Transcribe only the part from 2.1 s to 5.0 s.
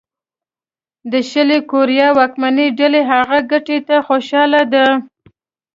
واکمنه ډله هغې ګټې ته خوشاله ده.